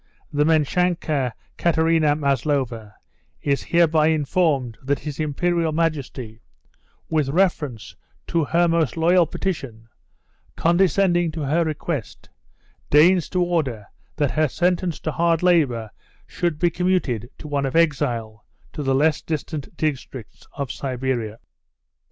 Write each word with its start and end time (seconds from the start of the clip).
The 0.33 0.45
meschanka 0.45 1.31
Katerina 1.59 2.15
Maslova 2.15 2.95
is 3.39 3.61
hereby 3.61 4.07
informed 4.07 4.79
that 4.81 4.97
his 4.97 5.19
Imperial 5.19 5.71
Majesty, 5.71 6.41
with 7.07 7.29
reference 7.29 7.95
to 8.25 8.45
her 8.45 8.67
most 8.67 8.97
loyal 8.97 9.27
petition, 9.27 9.89
condescending 10.55 11.29
to 11.33 11.41
her 11.43 11.63
request, 11.63 12.29
deigns 12.89 13.29
to 13.29 13.43
order 13.43 13.85
that 14.15 14.31
her 14.31 14.47
sentence 14.47 14.99
to 15.01 15.11
hard 15.11 15.43
labour 15.43 15.91
should 16.25 16.57
be 16.57 16.71
commuted 16.71 17.29
to 17.37 17.47
one 17.47 17.67
of 17.67 17.75
exile 17.75 18.43
to 18.73 18.81
the 18.81 18.95
less 18.95 19.21
distant 19.21 19.77
districts 19.77 20.47
of 20.53 20.71
Siberia." 20.71 21.37